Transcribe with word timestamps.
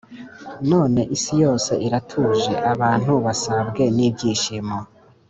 None 0.69 1.01
isi 1.15 1.33
yose 1.43 1.71
iratuje, 1.87 2.53
abantu 2.73 3.11
basabwe 3.25 3.83
n’ibyishimo. 3.95 4.77